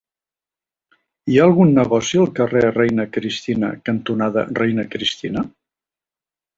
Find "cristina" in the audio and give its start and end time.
3.19-3.73, 4.97-5.49